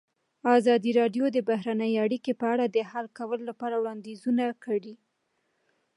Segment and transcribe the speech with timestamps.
[0.57, 4.93] ازادي راډیو د بهرنۍ اړیکې په اړه د حل کولو لپاره وړاندیزونه کړي.